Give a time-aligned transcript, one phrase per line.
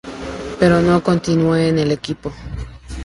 [0.59, 2.33] Pero no continuó en el equipo.